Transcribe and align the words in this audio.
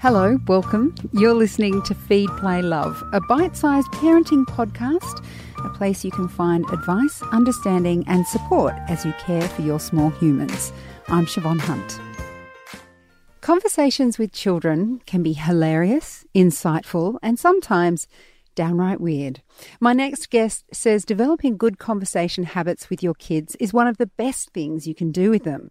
Hello, 0.00 0.38
welcome. 0.46 0.94
You're 1.12 1.34
listening 1.34 1.82
to 1.82 1.94
Feed, 1.94 2.30
Play, 2.38 2.62
Love, 2.62 3.04
a 3.12 3.20
bite 3.20 3.54
sized 3.54 3.88
parenting 3.88 4.46
podcast, 4.46 5.22
a 5.62 5.68
place 5.76 6.06
you 6.06 6.10
can 6.10 6.26
find 6.26 6.64
advice, 6.72 7.20
understanding, 7.32 8.04
and 8.06 8.26
support 8.26 8.72
as 8.88 9.04
you 9.04 9.12
care 9.18 9.46
for 9.46 9.60
your 9.60 9.78
small 9.78 10.08
humans. 10.08 10.72
I'm 11.08 11.26
Siobhan 11.26 11.60
Hunt. 11.60 12.00
Conversations 13.42 14.16
with 14.16 14.32
children 14.32 15.02
can 15.04 15.22
be 15.22 15.34
hilarious, 15.34 16.24
insightful, 16.34 17.18
and 17.22 17.38
sometimes 17.38 18.08
downright 18.54 19.02
weird. 19.02 19.42
My 19.80 19.92
next 19.92 20.30
guest 20.30 20.64
says 20.72 21.04
developing 21.04 21.58
good 21.58 21.78
conversation 21.78 22.44
habits 22.44 22.88
with 22.88 23.02
your 23.02 23.14
kids 23.14 23.54
is 23.60 23.74
one 23.74 23.86
of 23.86 23.98
the 23.98 24.06
best 24.06 24.50
things 24.52 24.86
you 24.86 24.94
can 24.94 25.12
do 25.12 25.28
with 25.28 25.44
them. 25.44 25.70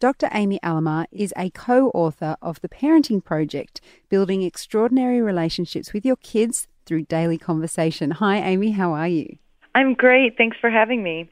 Dr. 0.00 0.28
Amy 0.32 0.60
Alamar 0.62 1.06
is 1.10 1.34
a 1.36 1.50
co 1.50 1.88
author 1.88 2.36
of 2.40 2.60
The 2.60 2.68
Parenting 2.68 3.22
Project 3.22 3.80
Building 4.08 4.44
Extraordinary 4.44 5.20
Relationships 5.20 5.92
with 5.92 6.06
Your 6.06 6.14
Kids 6.14 6.68
Through 6.86 7.06
Daily 7.06 7.36
Conversation. 7.36 8.12
Hi, 8.12 8.36
Amy, 8.36 8.70
how 8.70 8.92
are 8.92 9.08
you? 9.08 9.38
I'm 9.74 9.94
great. 9.94 10.36
Thanks 10.36 10.56
for 10.60 10.70
having 10.70 11.02
me. 11.02 11.28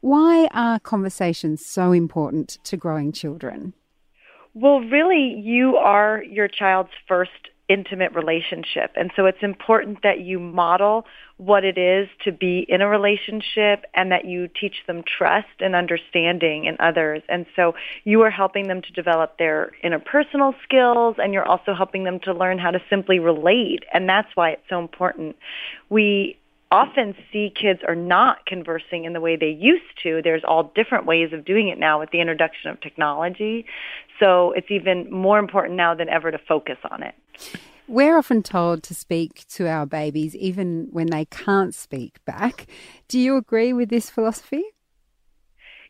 Why 0.00 0.48
are 0.52 0.80
conversations 0.80 1.64
so 1.64 1.92
important 1.92 2.58
to 2.64 2.76
growing 2.76 3.12
children? 3.12 3.74
Well, 4.54 4.80
really, 4.80 5.40
you 5.40 5.76
are 5.76 6.24
your 6.24 6.48
child's 6.48 6.90
first 7.06 7.49
intimate 7.70 8.12
relationship. 8.14 8.90
And 8.96 9.12
so 9.14 9.26
it's 9.26 9.42
important 9.42 10.02
that 10.02 10.20
you 10.20 10.40
model 10.40 11.06
what 11.36 11.64
it 11.64 11.78
is 11.78 12.08
to 12.24 12.32
be 12.32 12.66
in 12.68 12.82
a 12.82 12.88
relationship 12.88 13.84
and 13.94 14.10
that 14.10 14.24
you 14.24 14.48
teach 14.48 14.74
them 14.88 15.04
trust 15.06 15.46
and 15.60 15.76
understanding 15.76 16.64
in 16.64 16.76
others. 16.80 17.22
And 17.28 17.46
so 17.54 17.74
you 18.02 18.22
are 18.22 18.30
helping 18.30 18.66
them 18.66 18.82
to 18.82 18.92
develop 18.92 19.38
their 19.38 19.70
interpersonal 19.84 20.52
skills 20.64 21.16
and 21.18 21.32
you're 21.32 21.46
also 21.46 21.72
helping 21.72 22.02
them 22.02 22.18
to 22.24 22.34
learn 22.34 22.58
how 22.58 22.72
to 22.72 22.80
simply 22.90 23.20
relate. 23.20 23.84
And 23.94 24.08
that's 24.08 24.28
why 24.34 24.50
it's 24.50 24.68
so 24.68 24.80
important. 24.80 25.36
We 25.88 26.36
often 26.72 27.14
see 27.32 27.52
kids 27.54 27.80
are 27.86 27.96
not 27.96 28.46
conversing 28.46 29.04
in 29.04 29.12
the 29.12 29.20
way 29.20 29.36
they 29.36 29.50
used 29.50 29.84
to. 30.02 30.20
There's 30.22 30.42
all 30.46 30.72
different 30.74 31.06
ways 31.06 31.32
of 31.32 31.44
doing 31.44 31.68
it 31.68 31.78
now 31.78 32.00
with 32.00 32.10
the 32.10 32.20
introduction 32.20 32.70
of 32.70 32.80
technology. 32.80 33.66
So 34.20 34.52
it's 34.52 34.70
even 34.70 35.10
more 35.10 35.38
important 35.38 35.76
now 35.76 35.94
than 35.94 36.08
ever 36.08 36.30
to 36.30 36.38
focus 36.38 36.76
on 36.90 37.02
it. 37.02 37.14
We're 37.88 38.16
often 38.16 38.44
told 38.44 38.84
to 38.84 38.94
speak 38.94 39.44
to 39.48 39.66
our 39.66 39.84
babies 39.84 40.36
even 40.36 40.86
when 40.92 41.08
they 41.08 41.24
can't 41.24 41.74
speak 41.74 42.24
back. 42.24 42.66
Do 43.08 43.18
you 43.18 43.36
agree 43.36 43.72
with 43.72 43.88
this 43.88 44.08
philosophy? 44.08 44.62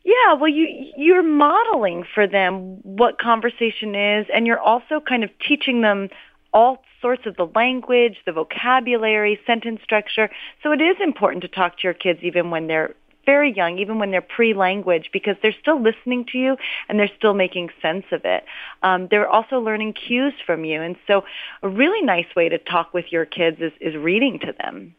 Yeah, 0.03 0.33
well 0.33 0.49
you 0.49 0.67
you're 0.97 1.21
modeling 1.21 2.03
for 2.15 2.25
them 2.25 2.79
what 2.81 3.19
conversation 3.19 3.93
is 3.93 4.25
and 4.33 4.47
you're 4.47 4.59
also 4.59 4.99
kind 4.99 5.23
of 5.23 5.29
teaching 5.47 5.81
them 5.81 6.09
all 6.53 6.83
sorts 7.01 7.25
of 7.25 7.35
the 7.35 7.47
language, 7.55 8.17
the 8.25 8.31
vocabulary, 8.31 9.39
sentence 9.45 9.81
structure. 9.83 10.29
So 10.63 10.71
it 10.71 10.81
is 10.81 10.97
important 11.03 11.43
to 11.43 11.47
talk 11.47 11.77
to 11.77 11.83
your 11.83 11.93
kids 11.93 12.19
even 12.23 12.49
when 12.49 12.65
they're 12.67 12.95
very 13.25 13.53
young, 13.53 13.79
even 13.79 13.99
when 13.99 14.11
they're 14.11 14.21
pre-language, 14.21 15.09
because 15.13 15.35
they're 15.41 15.55
still 15.59 15.81
listening 15.81 16.25
to 16.31 16.37
you 16.37 16.57
and 16.87 16.99
they're 16.99 17.11
still 17.17 17.33
making 17.33 17.69
sense 17.81 18.05
of 18.11 18.21
it. 18.25 18.43
Um, 18.83 19.07
they're 19.09 19.29
also 19.29 19.59
learning 19.59 19.93
cues 19.93 20.33
from 20.45 20.65
you, 20.65 20.81
and 20.81 20.95
so 21.07 21.23
a 21.61 21.69
really 21.69 22.05
nice 22.05 22.35
way 22.35 22.49
to 22.49 22.57
talk 22.57 22.93
with 22.93 23.11
your 23.11 23.25
kids 23.25 23.57
is, 23.59 23.71
is 23.79 23.95
reading 23.95 24.39
to 24.39 24.53
them. 24.53 24.95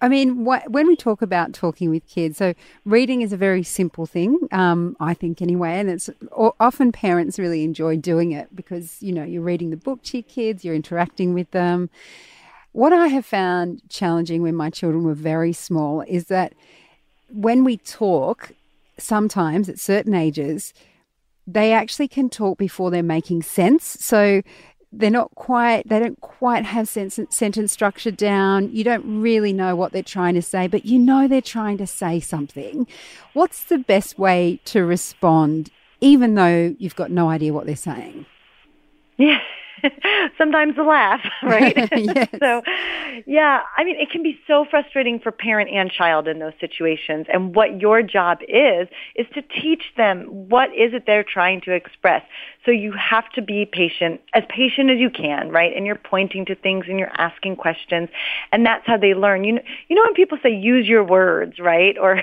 I 0.00 0.08
mean, 0.08 0.44
wh- 0.44 0.64
when 0.70 0.86
we 0.86 0.94
talk 0.94 1.22
about 1.22 1.52
talking 1.52 1.90
with 1.90 2.06
kids, 2.06 2.38
so 2.38 2.54
reading 2.84 3.20
is 3.20 3.32
a 3.32 3.36
very 3.36 3.64
simple 3.64 4.06
thing, 4.06 4.38
um, 4.52 4.96
I 5.00 5.12
think, 5.12 5.42
anyway, 5.42 5.80
and 5.80 5.90
it's 5.90 6.08
often 6.60 6.92
parents 6.92 7.38
really 7.38 7.64
enjoy 7.64 7.96
doing 7.96 8.30
it 8.32 8.54
because 8.54 9.02
you 9.02 9.12
know 9.12 9.24
you're 9.24 9.42
reading 9.42 9.70
the 9.70 9.76
book 9.76 10.02
to 10.04 10.18
your 10.18 10.24
kids, 10.24 10.64
you're 10.64 10.74
interacting 10.74 11.34
with 11.34 11.50
them. 11.50 11.90
What 12.72 12.92
I 12.92 13.08
have 13.08 13.26
found 13.26 13.82
challenging 13.88 14.42
when 14.42 14.54
my 14.54 14.70
children 14.70 15.02
were 15.02 15.14
very 15.14 15.52
small 15.52 16.02
is 16.02 16.26
that 16.26 16.52
when 17.30 17.64
we 17.64 17.76
talk, 17.76 18.52
sometimes 18.98 19.68
at 19.68 19.78
certain 19.78 20.14
ages, 20.14 20.74
they 21.46 21.72
actually 21.72 22.08
can 22.08 22.28
talk 22.28 22.58
before 22.58 22.90
they're 22.90 23.02
making 23.02 23.42
sense. 23.42 23.84
So 24.00 24.42
they're 24.92 25.10
not 25.10 25.34
quite, 25.34 25.88
they 25.88 25.98
don't 25.98 26.20
quite 26.20 26.64
have 26.64 26.88
sentence 26.88 27.72
structure 27.72 28.10
down. 28.10 28.70
You 28.72 28.84
don't 28.84 29.20
really 29.20 29.52
know 29.52 29.76
what 29.76 29.92
they're 29.92 30.02
trying 30.02 30.34
to 30.34 30.42
say, 30.42 30.66
but 30.66 30.84
you 30.84 30.98
know 30.98 31.28
they're 31.28 31.40
trying 31.40 31.78
to 31.78 31.86
say 31.86 32.20
something. 32.20 32.86
What's 33.34 33.64
the 33.64 33.78
best 33.78 34.18
way 34.18 34.60
to 34.66 34.84
respond, 34.84 35.70
even 36.00 36.34
though 36.34 36.74
you've 36.78 36.96
got 36.96 37.10
no 37.10 37.28
idea 37.28 37.52
what 37.52 37.66
they're 37.66 37.76
saying? 37.76 38.26
Yeah. 39.16 39.40
sometimes 40.38 40.76
a 40.78 40.82
laugh, 40.82 41.20
right? 41.42 41.76
yes. 41.96 42.28
so, 42.38 42.62
yeah, 43.26 43.62
I 43.76 43.84
mean, 43.84 43.96
it 43.96 44.10
can 44.10 44.22
be 44.22 44.38
so 44.46 44.66
frustrating 44.68 45.20
for 45.20 45.32
parent 45.32 45.70
and 45.70 45.90
child 45.90 46.28
in 46.28 46.38
those 46.38 46.54
situations. 46.60 47.26
And 47.32 47.54
what 47.54 47.80
your 47.80 48.02
job 48.02 48.38
is, 48.48 48.88
is 49.14 49.26
to 49.34 49.42
teach 49.42 49.82
them 49.96 50.24
what 50.48 50.70
is 50.70 50.94
it 50.94 51.04
they're 51.06 51.24
trying 51.24 51.60
to 51.62 51.72
express. 51.72 52.22
So 52.64 52.72
you 52.72 52.92
have 52.92 53.30
to 53.30 53.42
be 53.42 53.64
patient, 53.64 54.20
as 54.34 54.42
patient 54.48 54.90
as 54.90 54.98
you 54.98 55.10
can, 55.10 55.50
right? 55.50 55.74
And 55.74 55.86
you're 55.86 55.94
pointing 55.94 56.44
to 56.46 56.54
things 56.54 56.86
and 56.88 56.98
you're 56.98 57.12
asking 57.16 57.56
questions. 57.56 58.10
And 58.52 58.66
that's 58.66 58.86
how 58.86 58.98
they 58.98 59.14
learn. 59.14 59.44
You 59.44 59.54
know, 59.54 59.62
you 59.88 59.96
know 59.96 60.02
when 60.04 60.14
people 60.14 60.38
say 60.42 60.50
use 60.50 60.86
your 60.86 61.04
words, 61.04 61.58
right? 61.58 61.96
Or, 61.96 62.20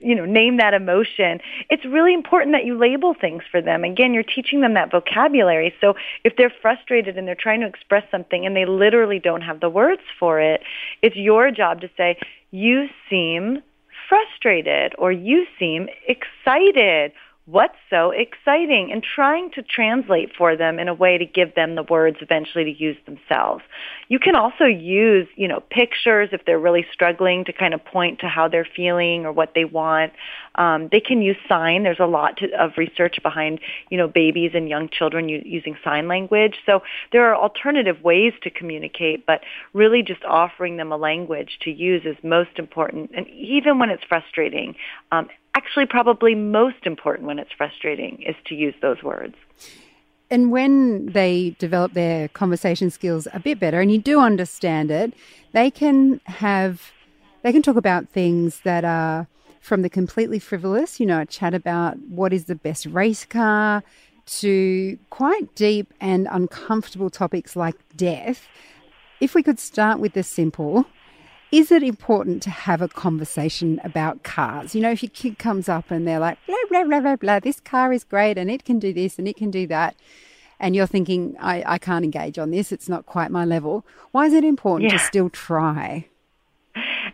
you 0.00 0.14
know, 0.14 0.26
name 0.26 0.58
that 0.58 0.74
emotion. 0.74 1.40
It's 1.70 1.84
really 1.84 2.12
important 2.12 2.52
that 2.52 2.66
you 2.66 2.76
label 2.76 3.14
things 3.14 3.42
for 3.50 3.62
them. 3.62 3.84
Again, 3.84 4.12
you're 4.12 4.22
teaching 4.22 4.60
them 4.60 4.74
that 4.74 4.90
vocabulary. 4.90 5.74
So 5.80 5.94
if 6.24 6.36
they're 6.36 6.52
frustrated, 6.60 6.95
frustrated 6.96 7.18
and 7.18 7.28
they're 7.28 7.34
trying 7.34 7.60
to 7.60 7.66
express 7.66 8.04
something 8.10 8.46
and 8.46 8.56
they 8.56 8.64
literally 8.64 9.18
don't 9.18 9.42
have 9.42 9.60
the 9.60 9.68
words 9.68 10.02
for 10.18 10.40
it, 10.40 10.62
it's 11.02 11.16
your 11.16 11.50
job 11.50 11.80
to 11.80 11.90
say, 11.96 12.18
you 12.50 12.88
seem 13.10 13.62
frustrated 14.08 14.94
or 14.98 15.12
you 15.12 15.46
seem 15.58 15.88
excited 16.06 17.12
what's 17.46 17.76
so 17.90 18.10
exciting 18.10 18.90
and 18.90 19.04
trying 19.04 19.52
to 19.52 19.62
translate 19.62 20.34
for 20.36 20.56
them 20.56 20.80
in 20.80 20.88
a 20.88 20.94
way 20.94 21.16
to 21.16 21.24
give 21.24 21.54
them 21.54 21.76
the 21.76 21.82
words 21.84 22.16
eventually 22.20 22.64
to 22.64 22.72
use 22.72 22.96
themselves. 23.06 23.62
You 24.08 24.18
can 24.18 24.34
also 24.34 24.64
use, 24.64 25.28
you 25.36 25.46
know, 25.46 25.62
pictures 25.70 26.30
if 26.32 26.44
they're 26.44 26.58
really 26.58 26.84
struggling 26.92 27.44
to 27.44 27.52
kind 27.52 27.72
of 27.72 27.84
point 27.84 28.18
to 28.20 28.26
how 28.26 28.48
they're 28.48 28.66
feeling 28.74 29.24
or 29.24 29.30
what 29.30 29.52
they 29.54 29.64
want. 29.64 30.12
Um, 30.56 30.88
they 30.90 31.00
can 31.00 31.22
use 31.22 31.36
sign. 31.48 31.82
There's 31.82 32.00
a 32.00 32.06
lot 32.06 32.38
to, 32.38 32.50
of 32.58 32.72
research 32.76 33.18
behind, 33.22 33.60
you 33.90 33.98
know, 33.98 34.08
babies 34.08 34.52
and 34.54 34.68
young 34.68 34.88
children 34.88 35.28
u- 35.28 35.42
using 35.44 35.76
sign 35.84 36.08
language. 36.08 36.56
So 36.66 36.80
there 37.12 37.26
are 37.28 37.36
alternative 37.36 38.02
ways 38.02 38.32
to 38.42 38.50
communicate, 38.50 39.26
but 39.26 39.40
really 39.72 40.02
just 40.02 40.24
offering 40.24 40.76
them 40.76 40.92
a 40.92 40.96
language 40.96 41.58
to 41.62 41.70
use 41.70 42.02
is 42.04 42.16
most 42.22 42.58
important. 42.58 43.10
And 43.14 43.28
even 43.28 43.78
when 43.78 43.90
it's 43.90 44.04
frustrating, 44.04 44.74
um, 45.12 45.28
actually 45.54 45.86
probably 45.86 46.34
most 46.34 46.84
important 46.84 47.26
when 47.26 47.38
it's 47.38 47.52
frustrating 47.56 48.22
is 48.22 48.36
to 48.46 48.54
use 48.54 48.74
those 48.82 49.02
words. 49.02 49.34
And 50.30 50.50
when 50.50 51.06
they 51.12 51.54
develop 51.58 51.92
their 51.92 52.28
conversation 52.28 52.90
skills 52.90 53.28
a 53.32 53.40
bit 53.40 53.60
better 53.60 53.80
and 53.80 53.92
you 53.92 53.98
do 53.98 54.20
understand 54.20 54.90
it, 54.90 55.14
they 55.52 55.70
can 55.70 56.20
have 56.24 56.92
they 57.42 57.52
can 57.52 57.62
talk 57.62 57.76
about 57.76 58.08
things 58.08 58.60
that 58.64 58.84
are 58.84 59.28
from 59.60 59.82
the 59.82 59.90
completely 59.90 60.38
frivolous, 60.38 61.00
you 61.00 61.06
know, 61.06 61.20
a 61.20 61.26
chat 61.26 61.54
about 61.54 61.98
what 62.08 62.32
is 62.32 62.44
the 62.44 62.54
best 62.54 62.86
race 62.86 63.24
car 63.24 63.82
to 64.26 64.98
quite 65.10 65.54
deep 65.54 65.92
and 66.00 66.28
uncomfortable 66.30 67.10
topics 67.10 67.56
like 67.56 67.76
death. 67.96 68.48
If 69.20 69.34
we 69.34 69.42
could 69.42 69.58
start 69.58 69.98
with 69.98 70.12
the 70.12 70.22
simple, 70.22 70.86
is 71.52 71.70
it 71.70 71.82
important 71.82 72.42
to 72.42 72.50
have 72.50 72.82
a 72.82 72.88
conversation 72.88 73.80
about 73.84 74.24
cars? 74.24 74.74
You 74.74 74.80
know, 74.82 74.90
if 74.90 75.02
your 75.02 75.10
kid 75.10 75.38
comes 75.38 75.68
up 75.68 75.90
and 75.90 76.06
they're 76.06 76.18
like, 76.18 76.38
blah, 76.46 76.56
blah, 76.68 76.84
blah, 76.84 77.00
blah, 77.00 77.16
blah, 77.16 77.40
this 77.40 77.60
car 77.60 77.92
is 77.92 78.04
great 78.04 78.36
and 78.36 78.50
it 78.50 78.64
can 78.64 78.78
do 78.78 78.92
this 78.92 79.18
and 79.18 79.28
it 79.28 79.36
can 79.36 79.50
do 79.50 79.66
that. 79.68 79.96
And 80.58 80.74
you're 80.74 80.86
thinking, 80.86 81.36
I, 81.38 81.62
I 81.66 81.78
can't 81.78 82.04
engage 82.04 82.38
on 82.38 82.50
this. 82.50 82.72
It's 82.72 82.88
not 82.88 83.06
quite 83.06 83.30
my 83.30 83.44
level. 83.44 83.86
Why 84.10 84.26
is 84.26 84.32
it 84.32 84.42
important 84.42 84.90
yeah. 84.90 84.98
to 84.98 85.04
still 85.04 85.30
try? 85.30 86.08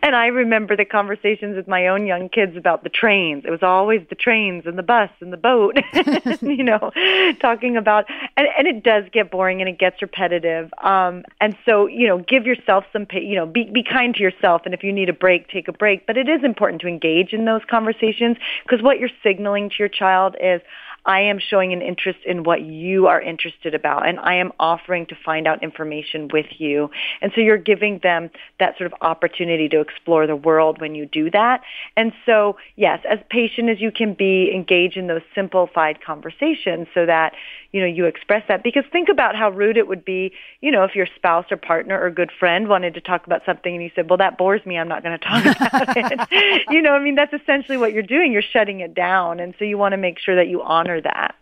And 0.03 0.17
I 0.17 0.27
remember 0.27 0.75
the 0.75 0.83
conversations 0.83 1.55
with 1.55 1.65
my 1.65 1.87
own 1.87 2.05
young 2.05 2.27
kids 2.27 2.57
about 2.57 2.83
the 2.83 2.89
trains. 2.89 3.45
It 3.45 3.51
was 3.51 3.63
always 3.63 4.01
the 4.09 4.15
trains 4.15 4.65
and 4.65 4.77
the 4.77 4.83
bus 4.83 5.09
and 5.21 5.31
the 5.31 5.37
boat, 5.37 5.77
you 6.41 6.61
know, 6.61 6.91
talking 7.39 7.77
about, 7.77 8.03
and, 8.35 8.45
and 8.57 8.67
it 8.67 8.83
does 8.83 9.05
get 9.13 9.31
boring 9.31 9.61
and 9.61 9.69
it 9.69 9.79
gets 9.79 10.01
repetitive. 10.01 10.73
Um, 10.83 11.23
and 11.39 11.55
so, 11.65 11.87
you 11.87 12.05
know, 12.05 12.17
give 12.17 12.45
yourself 12.45 12.83
some, 12.91 13.07
you 13.13 13.37
know, 13.37 13.45
be, 13.45 13.63
be 13.63 13.81
kind 13.81 14.13
to 14.15 14.21
yourself. 14.21 14.63
And 14.65 14.73
if 14.73 14.83
you 14.83 14.91
need 14.91 15.07
a 15.07 15.13
break, 15.13 15.47
take 15.47 15.69
a 15.69 15.73
break. 15.73 16.05
But 16.05 16.17
it 16.17 16.27
is 16.27 16.43
important 16.43 16.81
to 16.81 16.89
engage 16.89 17.31
in 17.31 17.45
those 17.45 17.61
conversations 17.69 18.35
because 18.65 18.83
what 18.83 18.99
you're 18.99 19.09
signaling 19.23 19.69
to 19.69 19.75
your 19.79 19.87
child 19.87 20.35
is, 20.43 20.59
I 21.05 21.21
am 21.21 21.39
showing 21.39 21.73
an 21.73 21.81
interest 21.81 22.19
in 22.25 22.43
what 22.43 22.61
you 22.61 23.07
are 23.07 23.21
interested 23.21 23.75
about 23.75 24.07
and 24.07 24.19
I 24.19 24.35
am 24.35 24.51
offering 24.59 25.05
to 25.07 25.15
find 25.25 25.47
out 25.47 25.63
information 25.63 26.29
with 26.31 26.45
you. 26.57 26.89
And 27.21 27.31
so 27.35 27.41
you're 27.41 27.57
giving 27.57 27.99
them 28.01 28.29
that 28.59 28.77
sort 28.77 28.91
of 28.91 28.97
opportunity 29.01 29.67
to 29.69 29.81
explore 29.81 30.27
the 30.27 30.35
world 30.35 30.79
when 30.79 30.95
you 30.95 31.05
do 31.05 31.29
that. 31.31 31.61
And 31.97 32.13
so, 32.25 32.57
yes, 32.75 32.99
as 33.09 33.19
patient 33.29 33.69
as 33.69 33.81
you 33.81 33.91
can 33.91 34.13
be, 34.13 34.51
engage 34.53 34.95
in 34.95 35.07
those 35.07 35.21
simplified 35.35 35.99
conversations 36.03 36.87
so 36.93 37.05
that 37.05 37.33
you 37.73 37.81
know, 37.81 37.87
you 37.87 38.05
express 38.05 38.43
that 38.47 38.63
because 38.63 38.83
think 38.91 39.09
about 39.09 39.35
how 39.35 39.49
rude 39.49 39.77
it 39.77 39.87
would 39.87 40.05
be, 40.05 40.31
you 40.61 40.69
know, 40.69 40.83
if 40.83 40.95
your 40.95 41.07
spouse 41.15 41.45
or 41.49 41.57
partner 41.57 41.99
or 41.99 42.11
good 42.11 42.31
friend 42.31 42.69
wanted 42.69 42.93
to 42.93 43.01
talk 43.01 43.25
about 43.25 43.41
something 43.47 43.73
and 43.73 43.83
you 43.83 43.89
said, 43.95 44.09
well, 44.09 44.17
that 44.17 44.37
bores 44.37 44.63
me. 44.63 44.77
I'm 44.77 44.87
not 44.87 45.03
going 45.03 45.19
to 45.19 45.25
talk 45.25 45.43
about 45.43 45.97
it. 46.31 46.61
you 46.69 46.83
know, 46.83 46.91
I 46.91 46.99
mean, 46.99 47.15
that's 47.15 47.33
essentially 47.33 47.77
what 47.77 47.91
you're 47.91 48.03
doing. 48.03 48.31
You're 48.31 48.43
shutting 48.43 48.81
it 48.81 48.93
down. 48.93 49.39
And 49.39 49.55
so 49.57 49.65
you 49.65 49.79
want 49.79 49.93
to 49.93 49.97
make 49.97 50.19
sure 50.19 50.35
that 50.35 50.47
you 50.47 50.61
honor 50.61 51.01
that. 51.01 51.35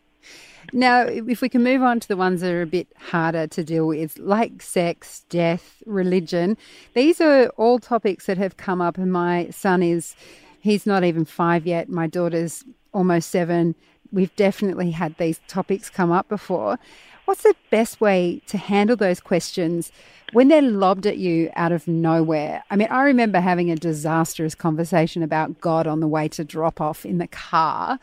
Now, 0.72 1.01
if 1.01 1.42
we 1.42 1.50
can 1.50 1.63
move 1.66 1.81
on 1.81 2.00
to 2.00 2.07
the 2.07 2.16
ones 2.16 2.39
that 2.39 2.51
are 2.54 2.62
a 2.62 2.68
bit 2.68 2.88
harder 2.98 3.45
to 3.48 3.63
deal 3.63 3.86
with, 3.88 4.18
like 4.18 4.62
sex, 4.62 5.25
death, 5.28 5.83
religion, 5.86 6.57
these 6.94 7.19
are 7.19 7.48
all 7.57 7.78
topics 7.78 8.28
that 8.28 8.38
have 8.38 8.56
come 8.56 8.80
up. 8.80 8.98
And 8.98 9.12
my 9.12 9.50
son 9.50 9.83
is, 9.83 10.16
he's 10.62 10.86
not 10.86 11.04
even 11.04 11.25
five 11.25 11.68
yet. 11.68 11.89
My 11.89 12.07
daughter's 12.07 12.63
almost 12.94 13.30
seven. 13.31 13.75
We've 14.11 14.35
definitely 14.35 14.91
had 14.91 15.17
these 15.17 15.39
topics 15.47 15.89
come 15.89 16.11
up 16.11 16.27
before. 16.27 16.77
What's 17.25 17.43
the 17.43 17.55
best 17.69 18.01
way 18.01 18.41
to 18.47 18.57
handle 18.57 18.95
those 18.95 19.19
questions 19.19 19.91
when 20.33 20.47
they're 20.47 20.61
lobbed 20.61 21.05
at 21.05 21.17
you 21.17 21.49
out 21.55 21.71
of 21.71 21.87
nowhere? 21.87 22.63
I 22.69 22.75
mean, 22.75 22.89
I 22.89 23.03
remember 23.03 23.39
having 23.39 23.71
a 23.71 23.75
disastrous 23.75 24.55
conversation 24.55 25.23
about 25.23 25.61
God 25.61 25.87
on 25.87 25.99
the 25.99 26.07
way 26.07 26.27
to 26.29 26.43
drop 26.43 26.81
off 26.81 27.05
in 27.05 27.19
the 27.19 27.27
car, 27.27 27.99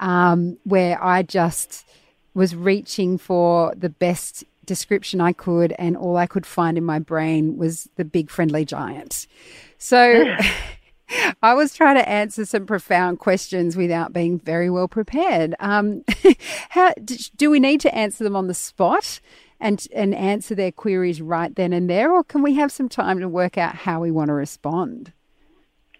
um, 0.00 0.58
where 0.64 1.02
I 1.02 1.22
just 1.22 1.86
was 2.34 2.56
reaching 2.56 3.18
for 3.18 3.74
the 3.76 3.90
best 3.90 4.44
description 4.64 5.20
I 5.20 5.32
could, 5.32 5.74
and 5.78 5.96
all 5.96 6.16
I 6.16 6.26
could 6.26 6.46
find 6.46 6.78
in 6.78 6.84
my 6.84 6.98
brain 6.98 7.56
was 7.58 7.88
the 7.96 8.04
big 8.04 8.30
friendly 8.30 8.64
giant. 8.64 9.26
So 9.78 10.24
I 11.42 11.54
was 11.54 11.74
trying 11.74 11.96
to 11.96 12.08
answer 12.08 12.44
some 12.44 12.66
profound 12.66 13.18
questions 13.18 13.76
without 13.76 14.12
being 14.12 14.38
very 14.38 14.70
well 14.70 14.88
prepared. 14.88 15.54
Um, 15.60 16.04
how 16.70 16.92
do 17.36 17.50
we 17.50 17.60
need 17.60 17.80
to 17.82 17.94
answer 17.94 18.24
them 18.24 18.36
on 18.36 18.46
the 18.46 18.54
spot? 18.54 19.20
And, 19.60 19.86
and 19.94 20.12
answer 20.12 20.56
their 20.56 20.72
queries 20.72 21.22
right 21.22 21.54
then 21.54 21.72
and 21.72 21.88
there, 21.88 22.12
or 22.12 22.24
can 22.24 22.42
we 22.42 22.54
have 22.54 22.72
some 22.72 22.88
time 22.88 23.20
to 23.20 23.28
work 23.28 23.56
out 23.56 23.76
how 23.76 24.00
we 24.00 24.10
want 24.10 24.26
to 24.26 24.32
respond? 24.32 25.12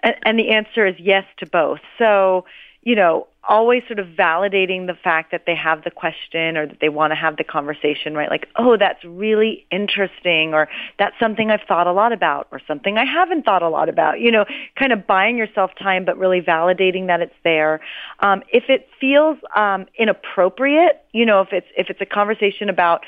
And, 0.03 0.17
and 0.25 0.37
the 0.37 0.51
answer 0.51 0.85
is 0.85 0.97
yes 0.99 1.25
to 1.39 1.47
both. 1.47 1.79
So, 1.97 2.45
you 2.83 2.97
know, 2.97 3.29
always 3.49 3.83
sort 3.89 3.99
of 3.99 4.07
validating 4.09 4.87
the 4.87 4.95
fact 4.95 5.33
that 5.33 5.43
they 5.47 5.55
have 5.55 5.83
the 5.85 5.91
question 5.91 6.57
or 6.57 6.67
that 6.67 6.79
they 6.81 6.89
want 6.89 7.11
to 7.11 7.15
have 7.17 7.37
the 7.37 7.45
conversation, 7.45 8.15
right? 8.15 8.31
Like, 8.31 8.49
oh, 8.57 8.77
that's 8.77 9.05
really 9.05 9.67
interesting 9.71 10.55
or 10.55 10.69
that's 10.99 11.15
something 11.19 11.51
I've 11.51 11.67
thought 11.67 11.87
a 11.87 11.93
lot 11.93 12.13
about 12.13 12.49
or 12.53 12.61
something 12.67 12.97
I 12.99 13.05
haven't 13.05 13.45
thought 13.45 13.63
a 13.63 13.69
lot 13.69 13.89
about, 13.89 14.21
you 14.21 14.31
know, 14.31 14.45
kind 14.79 14.93
of 14.93 15.07
buying 15.07 15.37
yourself 15.37 15.73
time 15.79 16.05
but 16.05 16.17
really 16.17 16.41
validating 16.41 17.09
that 17.09 17.21
it's 17.21 17.35
there. 17.43 17.81
Um, 18.21 18.43
if 18.53 18.65
it 18.69 18.89
feels 19.01 19.39
um, 19.57 19.87
inappropriate, 19.99 21.05
you 21.13 21.27
know, 21.27 21.41
if 21.41 21.49
it's, 21.53 21.67
if 21.77 21.91
it's 21.91 22.01
a 22.01 22.07
conversation 22.07 22.69
about 22.69 23.03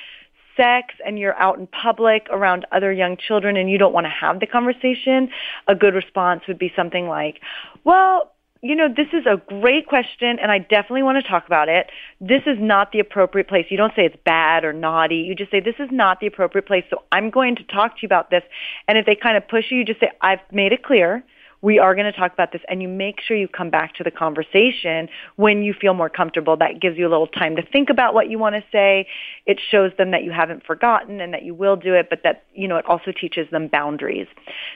sex 0.56 0.94
and 1.04 1.18
you're 1.18 1.34
out 1.34 1.58
in 1.58 1.66
public 1.66 2.26
around 2.30 2.66
other 2.72 2.92
young 2.92 3.16
children 3.16 3.56
and 3.56 3.70
you 3.70 3.78
don't 3.78 3.92
want 3.92 4.04
to 4.04 4.10
have 4.10 4.40
the 4.40 4.46
conversation, 4.46 5.30
a 5.68 5.74
good 5.74 5.94
response 5.94 6.42
would 6.48 6.58
be 6.58 6.72
something 6.76 7.08
like, 7.08 7.40
well, 7.84 8.33
you 8.64 8.74
know, 8.74 8.88
this 8.88 9.08
is 9.12 9.26
a 9.26 9.36
great 9.60 9.86
question 9.86 10.38
and 10.40 10.50
I 10.50 10.58
definitely 10.58 11.02
want 11.02 11.22
to 11.22 11.30
talk 11.30 11.46
about 11.46 11.68
it. 11.68 11.90
This 12.18 12.40
is 12.46 12.56
not 12.58 12.92
the 12.92 12.98
appropriate 12.98 13.46
place. 13.46 13.66
You 13.68 13.76
don't 13.76 13.92
say 13.94 14.06
it's 14.06 14.16
bad 14.24 14.64
or 14.64 14.72
naughty. 14.72 15.16
You 15.16 15.34
just 15.34 15.50
say 15.50 15.60
this 15.60 15.74
is 15.78 15.90
not 15.92 16.18
the 16.18 16.26
appropriate 16.26 16.66
place. 16.66 16.84
So 16.88 17.02
I'm 17.12 17.28
going 17.28 17.56
to 17.56 17.64
talk 17.64 17.96
to 17.96 17.98
you 18.00 18.06
about 18.06 18.30
this. 18.30 18.42
And 18.88 18.96
if 18.96 19.04
they 19.04 19.16
kind 19.16 19.36
of 19.36 19.46
push 19.46 19.66
you, 19.70 19.76
you 19.76 19.84
just 19.84 20.00
say, 20.00 20.10
I've 20.22 20.40
made 20.50 20.72
it 20.72 20.82
clear. 20.82 21.22
We 21.60 21.78
are 21.78 21.94
going 21.94 22.10
to 22.10 22.18
talk 22.18 22.32
about 22.32 22.52
this 22.52 22.62
and 22.66 22.80
you 22.80 22.88
make 22.88 23.20
sure 23.20 23.36
you 23.36 23.48
come 23.48 23.68
back 23.68 23.96
to 23.96 24.02
the 24.02 24.10
conversation 24.10 25.10
when 25.36 25.62
you 25.62 25.74
feel 25.78 25.92
more 25.92 26.08
comfortable. 26.08 26.56
That 26.56 26.80
gives 26.80 26.96
you 26.96 27.06
a 27.06 27.10
little 27.10 27.26
time 27.26 27.56
to 27.56 27.62
think 27.70 27.90
about 27.90 28.14
what 28.14 28.30
you 28.30 28.38
want 28.38 28.54
to 28.54 28.64
say. 28.72 29.06
It 29.44 29.60
shows 29.70 29.92
them 29.98 30.10
that 30.12 30.24
you 30.24 30.32
haven't 30.32 30.64
forgotten 30.64 31.20
and 31.20 31.34
that 31.34 31.42
you 31.42 31.54
will 31.54 31.76
do 31.76 31.92
it, 31.92 32.08
but 32.08 32.20
that, 32.24 32.44
you 32.54 32.66
know, 32.66 32.78
it 32.78 32.86
also 32.86 33.12
teaches 33.12 33.46
them 33.50 33.68
boundaries. 33.68 34.26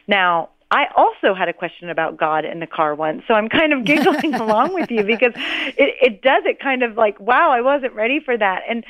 Now, 0.07 0.51
I 0.71 0.87
also 0.95 1.35
had 1.35 1.49
a 1.49 1.53
question 1.53 1.89
about 1.89 2.19
God 2.19 2.45
in 2.45 2.61
the 2.61 2.67
car 2.67 2.95
once, 2.95 3.23
so 3.27 3.35
I'm 3.35 3.49
kind 3.49 3.73
of 3.73 3.85
giggling 3.85 4.35
along 4.47 4.75
with 4.75 4.91
you 4.91 5.03
because 5.03 5.33
it, 5.35 5.95
it 6.03 6.23
does 6.23 6.43
it 6.45 6.61
kind 6.61 6.83
of 6.83 6.97
like, 6.97 7.19
wow, 7.19 7.51
I 7.51 7.63
wasn't 7.63 7.95
ready 7.95 8.21
for 8.21 8.37
that. 8.37 8.63
And 8.69 8.85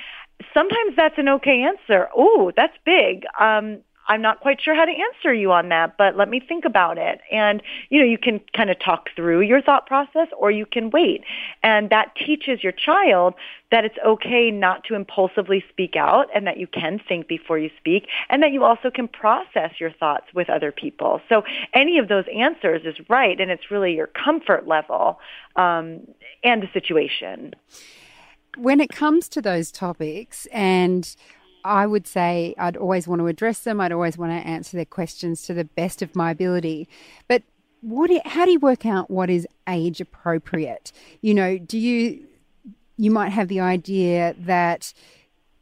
sometimes 0.53 0.97
that's 0.97 1.19
an 1.19 1.29
okay 1.29 1.63
answer. 1.63 2.09
Oh, 2.17 2.53
that's 2.57 2.77
big. 2.85 3.25
Um, 3.39 3.79
I'm 4.09 4.23
not 4.23 4.41
quite 4.41 4.61
sure 4.61 4.75
how 4.75 4.87
to 4.87 4.93
answer 4.93 5.35
you 5.35 5.53
on 5.53 5.69
that, 5.69 5.97
but 5.99 6.17
let 6.17 6.29
me 6.31 6.41
think 6.41 6.65
about 6.65 6.97
it. 6.97 7.21
And, 7.31 7.63
you 7.91 8.01
know, 8.01 8.07
you 8.07 8.17
can 8.17 8.41
kind 8.57 8.71
of 8.71 8.79
talk 8.79 9.11
through 9.15 9.43
your 9.43 9.61
thought 9.61 9.87
process 9.87 10.29
or 10.39 10.51
you 10.51 10.65
can 10.65 10.91
wait. 10.91 11.25
And 11.63 11.91
that 11.91 12.15
teaches 12.17 12.63
your 12.63 12.73
child 12.73 13.35
that 13.71 13.85
it's 13.85 13.99
okay 14.07 14.51
not 14.51 14.85
to 14.85 14.95
impulsively 14.95 15.63
speak 15.69 15.95
out 15.95 16.29
and 16.35 16.47
that 16.47 16.57
you 16.57 16.67
can 16.67 16.99
think 17.07 17.29
before 17.29 17.59
you 17.59 17.69
speak 17.79 18.07
and 18.31 18.43
that 18.43 18.51
you 18.51 18.65
also 18.65 18.91
can 18.91 19.09
process 19.09 19.73
your 19.79 19.93
thoughts 19.93 20.27
with 20.35 20.49
other 20.49 20.73
people. 20.73 21.21
So 21.29 21.43
any 21.75 21.99
of 21.99 22.09
those 22.09 22.25
answers 22.35 22.83
is 22.85 22.97
right 23.11 23.39
and 23.39 23.51
it's 23.51 23.71
really 23.71 23.95
your 23.95 24.07
comfort 24.07 24.67
level 24.67 25.21
um, 25.57 26.01
and 26.43 26.63
the 26.63 26.69
situation. 26.73 27.55
When 28.57 28.81
it 28.81 28.89
comes 28.89 29.29
to 29.29 29.43
those 29.43 29.71
topics 29.71 30.47
and 30.47 31.15
I 31.69 31.87
would 31.87 32.06
say 32.06 32.55
I'd 32.59 32.76
always 32.76 33.06
want 33.06 33.20
to 33.20 33.26
address 33.26 33.61
them. 33.61 33.81
I'd 33.81 33.93
always 33.93 34.17
want 34.17 34.32
to 34.32 34.49
answer 34.49 34.76
their 34.76 34.87
questions 34.87 35.43
to 35.43 35.55
the 35.55 35.65
best 35.65 36.00
of 36.03 36.17
my 36.17 36.31
ability. 36.31 36.88
But 37.29 37.43
what? 37.82 38.11
How 38.26 38.44
do 38.47 38.53
you 38.53 38.59
work 38.59 38.87
out 38.87 39.11
what 39.11 39.29
is 39.31 39.47
age 39.69 40.00
appropriate? 40.00 40.93
You 41.20 41.35
know, 41.35 41.59
do 41.59 41.79
you 41.79 42.26
you 42.97 43.11
might 43.11 43.31
have 43.31 43.49
the 43.49 43.61
idea 43.61 44.35
that 44.38 44.93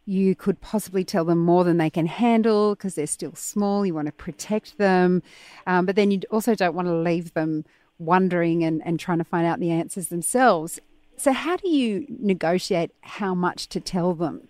you 0.07 0.37
could 0.37 0.61
possibly 0.61 1.05
tell 1.05 1.25
them 1.25 1.39
more 1.39 1.65
than 1.65 1.79
they 1.79 1.91
can 1.91 2.07
handle 2.07 2.77
because 2.77 2.95
they're 2.95 3.09
still 3.09 3.35
small. 3.35 3.85
You 3.85 3.93
want 3.93 4.07
to 4.07 4.13
protect 4.13 4.79
them, 4.79 5.23
um, 5.67 5.85
but 5.85 5.97
then 5.97 6.13
you 6.13 6.21
also 6.31 6.55
don't 6.55 6.77
want 6.77 6.87
to 6.87 6.95
leave 6.95 7.35
them 7.35 7.65
wondering 7.99 8.63
and, 8.63 8.81
and 8.87 9.01
trying 9.01 9.19
to 9.19 9.25
find 9.25 9.47
out 9.47 9.59
the 9.59 9.73
answers 9.73 10.09
themselves. 10.09 10.79
So, 11.17 11.33
how 11.33 11.57
do 11.57 11.69
you 11.69 12.07
negotiate 12.09 12.93
how 13.01 13.35
much 13.35 13.69
to 13.71 13.81
tell 13.81 14.15
them? 14.15 14.49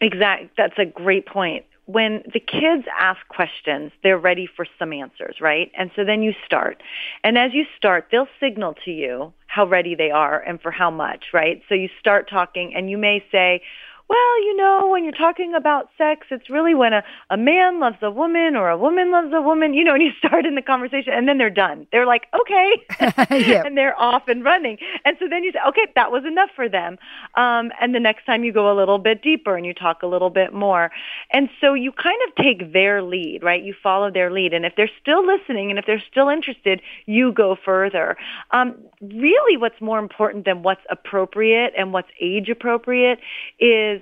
Exactly. 0.00 0.50
That's 0.56 0.78
a 0.78 0.84
great 0.84 1.26
point. 1.26 1.64
When 1.86 2.22
the 2.32 2.40
kids 2.40 2.84
ask 3.00 3.26
questions, 3.28 3.92
they're 4.02 4.18
ready 4.18 4.46
for 4.46 4.66
some 4.78 4.92
answers, 4.92 5.36
right? 5.40 5.72
And 5.76 5.90
so 5.96 6.04
then 6.04 6.22
you 6.22 6.34
start. 6.44 6.82
And 7.24 7.38
as 7.38 7.54
you 7.54 7.64
start, 7.76 8.08
they'll 8.12 8.28
signal 8.40 8.74
to 8.84 8.90
you 8.90 9.32
how 9.46 9.66
ready 9.66 9.94
they 9.94 10.10
are 10.10 10.38
and 10.38 10.60
for 10.60 10.70
how 10.70 10.90
much, 10.90 11.26
right? 11.32 11.62
So 11.68 11.74
you 11.74 11.88
start 11.98 12.28
talking 12.28 12.74
and 12.74 12.90
you 12.90 12.98
may 12.98 13.24
say, 13.32 13.62
well, 14.08 14.42
you 14.42 14.56
know, 14.56 14.88
when 14.90 15.04
you're 15.04 15.12
talking 15.12 15.54
about 15.54 15.90
sex, 15.98 16.26
it's 16.30 16.48
really 16.48 16.74
when 16.74 16.94
a, 16.94 17.04
a 17.28 17.36
man 17.36 17.78
loves 17.78 17.98
a 18.00 18.10
woman 18.10 18.56
or 18.56 18.70
a 18.70 18.78
woman 18.78 19.10
loves 19.10 19.32
a 19.34 19.42
woman, 19.42 19.74
you 19.74 19.84
know, 19.84 19.94
and 19.94 20.02
you 20.02 20.12
start 20.18 20.46
in 20.46 20.54
the 20.54 20.62
conversation 20.62 21.12
and 21.12 21.28
then 21.28 21.36
they're 21.36 21.50
done. 21.50 21.86
They're 21.92 22.06
like, 22.06 22.26
okay. 22.40 22.72
and 23.66 23.76
they're 23.76 23.98
off 24.00 24.26
and 24.28 24.42
running. 24.42 24.78
And 25.04 25.16
so 25.18 25.26
then 25.28 25.44
you 25.44 25.52
say, 25.52 25.58
okay, 25.68 25.86
that 25.94 26.10
was 26.10 26.24
enough 26.24 26.48
for 26.56 26.68
them. 26.68 26.98
Um, 27.34 27.70
and 27.80 27.94
the 27.94 28.00
next 28.00 28.24
time 28.24 28.44
you 28.44 28.52
go 28.52 28.72
a 28.72 28.76
little 28.76 28.98
bit 28.98 29.22
deeper 29.22 29.56
and 29.56 29.66
you 29.66 29.74
talk 29.74 30.02
a 30.02 30.06
little 30.06 30.30
bit 30.30 30.54
more. 30.54 30.90
And 31.30 31.50
so 31.60 31.74
you 31.74 31.92
kind 31.92 32.18
of 32.28 32.42
take 32.42 32.72
their 32.72 33.02
lead, 33.02 33.42
right? 33.42 33.62
You 33.62 33.74
follow 33.82 34.10
their 34.10 34.30
lead. 34.30 34.54
And 34.54 34.64
if 34.64 34.72
they're 34.76 34.90
still 35.00 35.26
listening 35.26 35.70
and 35.70 35.78
if 35.78 35.84
they're 35.86 36.02
still 36.10 36.30
interested, 36.30 36.80
you 37.04 37.32
go 37.32 37.56
further. 37.62 38.16
Um, 38.52 38.74
really 39.02 39.56
what's 39.58 39.80
more 39.80 39.98
important 39.98 40.44
than 40.46 40.62
what's 40.62 40.80
appropriate 40.90 41.72
and 41.76 41.92
what's 41.92 42.08
age 42.20 42.48
appropriate 42.48 43.18
is 43.60 43.97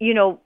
you 0.00 0.14
know, 0.14 0.40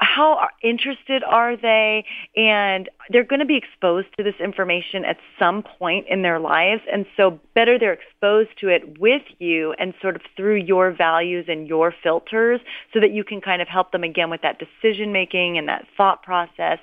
how 0.00 0.48
interested 0.62 1.22
are 1.22 1.56
they? 1.56 2.04
And 2.36 2.88
they're 3.10 3.24
going 3.24 3.40
to 3.40 3.46
be 3.46 3.56
exposed 3.56 4.08
to 4.16 4.24
this 4.24 4.34
information 4.42 5.04
at 5.04 5.18
some 5.38 5.62
point 5.62 6.06
in 6.08 6.22
their 6.22 6.40
lives. 6.40 6.82
And 6.92 7.06
so 7.16 7.38
better 7.54 7.78
they're 7.78 7.92
exposed 7.92 8.50
to 8.60 8.68
it 8.68 8.98
with 8.98 9.22
you 9.38 9.74
and 9.78 9.94
sort 10.00 10.16
of 10.16 10.22
through 10.36 10.56
your 10.56 10.90
values 10.92 11.44
and 11.48 11.68
your 11.68 11.94
filters 12.02 12.60
so 12.92 13.00
that 13.00 13.12
you 13.12 13.22
can 13.22 13.40
kind 13.40 13.62
of 13.62 13.68
help 13.68 13.92
them 13.92 14.02
again 14.02 14.30
with 14.30 14.42
that 14.42 14.58
decision 14.58 15.12
making 15.12 15.58
and 15.58 15.68
that 15.68 15.86
thought 15.96 16.22
process. 16.22 16.78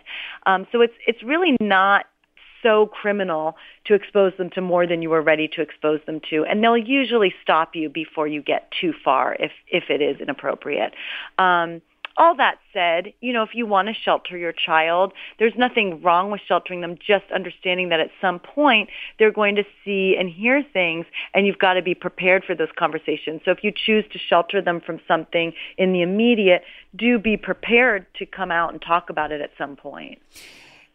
Um, 0.45 0.67
so 0.71 0.81
it's, 0.81 0.93
it's 1.07 1.23
really 1.23 1.57
not 1.59 2.05
so 2.63 2.87
criminal 2.87 3.55
to 3.85 3.93
expose 3.93 4.33
them 4.37 4.49
to 4.51 4.61
more 4.61 4.87
than 4.87 5.01
you 5.01 5.11
are 5.13 5.21
ready 5.21 5.47
to 5.47 5.61
expose 5.61 5.99
them 6.05 6.21
to. 6.29 6.45
And 6.45 6.63
they'll 6.63 6.77
usually 6.77 7.33
stop 7.41 7.75
you 7.75 7.89
before 7.89 8.27
you 8.27 8.41
get 8.41 8.71
too 8.79 8.93
far 9.03 9.35
if, 9.39 9.51
if 9.67 9.85
it 9.89 10.01
is 10.01 10.19
inappropriate. 10.19 10.93
Um, 11.37 11.81
all 12.19 12.35
that 12.35 12.59
said, 12.73 13.13
you 13.21 13.31
know, 13.31 13.43
if 13.43 13.51
you 13.53 13.65
want 13.65 13.87
to 13.87 13.93
shelter 13.93 14.37
your 14.37 14.51
child, 14.51 15.13
there's 15.39 15.53
nothing 15.57 16.01
wrong 16.01 16.29
with 16.29 16.41
sheltering 16.45 16.81
them, 16.81 16.97
just 16.97 17.23
understanding 17.33 17.89
that 17.89 18.01
at 18.01 18.09
some 18.19 18.39
point 18.39 18.89
they're 19.17 19.31
going 19.31 19.55
to 19.55 19.63
see 19.85 20.17
and 20.19 20.29
hear 20.29 20.61
things 20.73 21.05
and 21.33 21.47
you've 21.47 21.57
got 21.57 21.75
to 21.75 21.81
be 21.81 21.95
prepared 21.95 22.43
for 22.43 22.55
those 22.55 22.67
conversations. 22.77 23.41
So 23.45 23.51
if 23.51 23.63
you 23.63 23.71
choose 23.73 24.03
to 24.11 24.19
shelter 24.19 24.61
them 24.61 24.81
from 24.81 24.99
something 25.07 25.53
in 25.77 25.93
the 25.93 26.01
immediate, 26.01 26.63
do 26.93 27.17
be 27.19 27.37
prepared 27.37 28.05
to 28.15 28.25
come 28.25 28.51
out 28.51 28.73
and 28.73 28.81
talk 28.81 29.09
about 29.09 29.31
it 29.31 29.39
at 29.39 29.51
some 29.57 29.77
point 29.77 30.19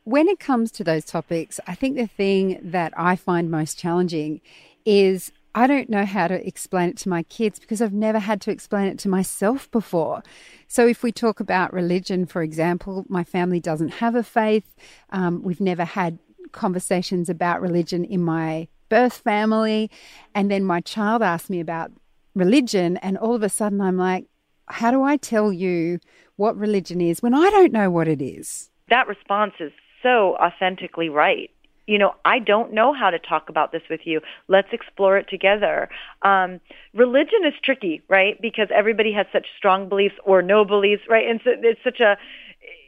when 0.05 0.29
it 0.29 0.39
comes 0.39 0.71
to 0.73 0.85
those 0.85 1.05
topics, 1.05 1.59
I 1.67 1.75
think 1.75 1.97
the 1.97 2.07
thing 2.07 2.61
that 2.63 2.93
I 2.97 3.17
find 3.17 3.51
most 3.51 3.79
challenging 3.79 4.41
is 4.85 5.33
I 5.55 5.67
don't 5.67 5.89
know 5.89 6.05
how 6.05 6.29
to 6.29 6.47
explain 6.47 6.91
it 6.91 6.97
to 6.99 7.09
my 7.09 7.23
kids 7.25 7.59
because 7.59 7.81
I've 7.81 7.93
never 7.93 8.19
had 8.19 8.41
to 8.43 8.51
explain 8.51 8.87
it 8.89 8.99
to 9.01 9.09
myself 9.09 9.71
before. 9.71 10.23
So, 10.69 10.87
if 10.87 11.03
we 11.03 11.13
talk 11.13 11.41
about 11.41 11.73
religion, 11.73 12.27
for 12.27 12.43
example, 12.43 13.05
my 13.09 13.25
family 13.25 13.61
doesn't 13.61 13.95
have 13.95 14.15
a 14.15 14.23
faith. 14.23 14.75
Um, 15.11 15.43
we've 15.43 15.61
never 15.61 15.85
had 15.85 16.19
conversations 16.53 17.29
about 17.29 17.61
religion 17.61 18.05
in 18.05 18.23
my 18.23 18.69
birth 18.89 19.19
family. 19.19 19.91
And 20.35 20.51
then 20.51 20.65
my 20.65 20.81
child 20.81 21.23
asked 21.23 21.51
me 21.51 21.61
about 21.61 21.93
religion, 22.35 22.97
and 22.99 23.17
all 23.17 23.35
of 23.35 23.43
a 23.43 23.49
sudden 23.49 23.81
I'm 23.81 23.97
like, 23.97 24.27
how 24.67 24.91
do 24.91 25.03
I 25.03 25.17
tell 25.17 25.53
you 25.53 26.01
what 26.37 26.57
religion 26.57 27.01
is 27.01 27.23
when 27.23 27.35
I 27.35 27.49
don't 27.51 27.73
know 27.73 27.91
what 27.91 28.09
it 28.09 28.21
is? 28.21 28.71
That 28.89 29.07
response 29.07 29.55
is 29.61 29.73
so 30.05 30.37
authentically 30.37 31.09
right 31.09 31.51
you 31.87 31.99
know, 31.99 32.15
I 32.25 32.39
don't 32.39 32.73
know 32.73 32.95
how 32.95 33.11
to 33.11 33.19
talk 33.19 33.49
about 33.49 33.73
this 33.73 33.83
with 33.91 34.01
you. 34.05 34.21
Let's 34.49 34.69
explore 34.73 35.19
it 35.19 35.29
together. 35.29 35.89
Um, 36.23 36.61
religion 36.95 37.41
is 37.47 37.55
tricky, 37.63 38.03
right? 38.09 38.41
Because 38.41 38.69
everybody 38.75 39.13
has 39.13 39.27
such 39.33 39.47
strong 39.57 39.89
beliefs 39.89 40.15
or 40.25 40.41
no 40.41 40.65
beliefs, 40.65 41.03
right? 41.09 41.29
And 41.29 41.41
so 41.45 41.51
it's 41.55 41.81
such 41.85 42.01
a, 42.01 42.17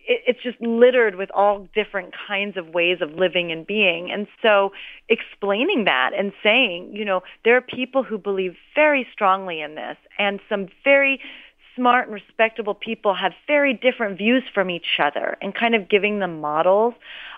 it's 0.09 0.43
just 0.43 0.61
littered 0.61 1.17
with 1.17 1.31
all 1.35 1.69
different 1.75 2.15
kinds 2.27 2.57
of 2.57 2.69
ways 2.69 2.99
of 3.01 3.11
living 3.13 3.51
and 3.51 3.67
being. 3.67 4.11
And 4.11 4.29
so 4.41 4.73
explaining 5.09 5.85
that 5.85 6.13
and 6.17 6.33
saying, 6.43 6.93
you 6.95 7.05
know, 7.05 7.23
there 7.45 7.57
are 7.57 7.61
people 7.61 8.03
who 8.03 8.17
believe 8.17 8.55
very 8.75 9.07
strongly 9.13 9.61
in 9.61 9.75
this 9.75 9.97
and 10.19 10.41
some 10.49 10.69
very 10.85 11.21
smart 11.77 12.09
and 12.09 12.15
respectable 12.15 12.75
people 12.75 13.15
have 13.15 13.33
very 13.47 13.75
different 13.75 14.19
views 14.19 14.43
from 14.53 14.71
each 14.71 14.99
other 14.99 15.37
and 15.41 15.55
kind 15.55 15.75
of 15.75 15.89
giving 15.89 16.19
them 16.19 16.41
models. 16.41 16.95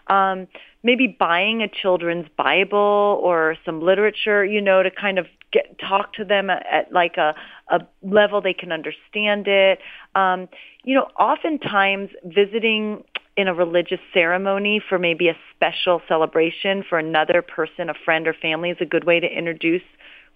Um, 0.06 0.48
maybe 0.82 1.06
buying 1.18 1.62
a 1.62 1.68
children's 1.68 2.28
Bible 2.36 3.20
or 3.22 3.56
some 3.66 3.82
literature, 3.82 4.44
you 4.44 4.60
know, 4.60 4.82
to 4.82 4.90
kind 4.90 5.18
of 5.18 5.26
get 5.52 5.78
talk 5.78 6.12
to 6.14 6.24
them 6.24 6.50
at, 6.50 6.64
at 6.70 6.92
like 6.92 7.16
a 7.16 7.34
a 7.70 7.80
level 8.02 8.40
they 8.40 8.54
can 8.54 8.72
understand 8.72 9.46
it. 9.46 9.80
Um, 10.14 10.48
you 10.84 10.94
know, 10.94 11.08
oftentimes 11.18 12.10
visiting 12.24 13.04
in 13.36 13.46
a 13.46 13.54
religious 13.54 14.00
ceremony 14.12 14.82
for 14.88 14.98
maybe 14.98 15.28
a 15.28 15.36
special 15.54 16.00
celebration 16.08 16.82
for 16.88 16.98
another 16.98 17.40
person, 17.40 17.88
a 17.88 17.94
friend 18.04 18.26
or 18.26 18.34
family 18.34 18.70
is 18.70 18.78
a 18.80 18.86
good 18.86 19.04
way 19.04 19.20
to 19.20 19.26
introduce 19.26 19.82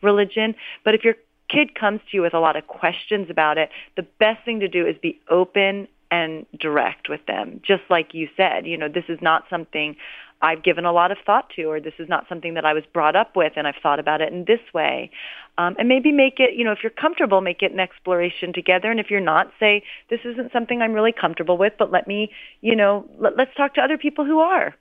religion. 0.02 0.54
But 0.84 0.94
if 0.94 1.04
your 1.04 1.14
kid 1.52 1.74
comes 1.74 2.00
to 2.10 2.16
you 2.16 2.22
with 2.22 2.34
a 2.34 2.40
lot 2.40 2.56
of 2.56 2.66
questions 2.66 3.28
about 3.30 3.58
it, 3.58 3.70
the 3.96 4.06
best 4.18 4.44
thing 4.44 4.60
to 4.60 4.68
do 4.68 4.86
is 4.86 4.96
be 5.02 5.20
open 5.30 5.88
and 6.10 6.46
direct 6.58 7.08
with 7.08 7.24
them. 7.26 7.60
Just 7.66 7.82
like 7.88 8.12
you 8.12 8.28
said, 8.36 8.66
you 8.66 8.76
know, 8.76 8.88
this 8.88 9.04
is 9.08 9.18
not 9.22 9.44
something 9.48 9.96
I've 10.42 10.62
given 10.64 10.84
a 10.84 10.92
lot 10.92 11.12
of 11.12 11.18
thought 11.24 11.50
to, 11.56 11.64
or 11.64 11.80
this 11.80 11.94
is 12.00 12.08
not 12.08 12.26
something 12.28 12.54
that 12.54 12.64
I 12.64 12.72
was 12.72 12.82
brought 12.92 13.14
up 13.14 13.36
with, 13.36 13.52
and 13.56 13.66
I've 13.66 13.76
thought 13.80 14.00
about 14.00 14.20
it 14.20 14.32
in 14.32 14.44
this 14.44 14.60
way. 14.74 15.10
Um, 15.56 15.76
and 15.78 15.88
maybe 15.88 16.10
make 16.10 16.40
it, 16.40 16.54
you 16.56 16.64
know, 16.64 16.72
if 16.72 16.78
you're 16.82 16.90
comfortable, 16.90 17.40
make 17.40 17.62
it 17.62 17.70
an 17.72 17.78
exploration 17.78 18.52
together. 18.52 18.90
And 18.90 18.98
if 18.98 19.08
you're 19.08 19.20
not, 19.20 19.52
say, 19.60 19.84
this 20.10 20.20
isn't 20.24 20.52
something 20.52 20.82
I'm 20.82 20.92
really 20.92 21.12
comfortable 21.12 21.56
with, 21.56 21.74
but 21.78 21.92
let 21.92 22.08
me, 22.08 22.32
you 22.60 22.74
know, 22.74 23.08
let, 23.18 23.36
let's 23.36 23.54
talk 23.56 23.74
to 23.74 23.80
other 23.80 23.96
people 23.96 24.24
who 24.24 24.40
are. 24.40 24.74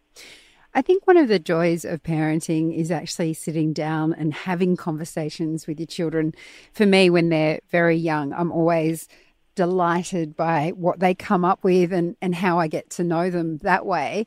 I 0.73 0.81
think 0.81 1.05
one 1.05 1.17
of 1.17 1.27
the 1.27 1.39
joys 1.39 1.83
of 1.83 2.01
parenting 2.01 2.75
is 2.75 2.91
actually 2.91 3.33
sitting 3.33 3.73
down 3.73 4.13
and 4.13 4.33
having 4.33 4.77
conversations 4.77 5.67
with 5.67 5.79
your 5.79 5.87
children. 5.87 6.33
For 6.71 6.85
me, 6.85 7.09
when 7.09 7.29
they're 7.29 7.59
very 7.69 7.97
young, 7.97 8.31
I'm 8.33 8.51
always 8.51 9.07
delighted 9.55 10.35
by 10.37 10.69
what 10.75 10.99
they 10.99 11.13
come 11.13 11.43
up 11.43 11.63
with 11.63 11.91
and, 11.91 12.15
and 12.21 12.33
how 12.33 12.57
I 12.57 12.67
get 12.67 12.89
to 12.91 13.03
know 13.03 13.29
them 13.29 13.57
that 13.59 13.85
way. 13.85 14.25